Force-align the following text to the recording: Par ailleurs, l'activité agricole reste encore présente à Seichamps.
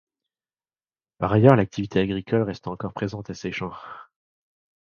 Par 1.19 1.31
ailleurs, 1.31 1.55
l'activité 1.55 1.99
agricole 1.99 2.41
reste 2.41 2.65
encore 2.65 2.91
présente 2.93 3.29
à 3.29 3.35
Seichamps. 3.35 3.75